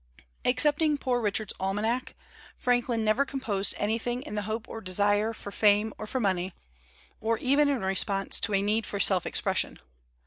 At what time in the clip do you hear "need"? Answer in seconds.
8.63-8.87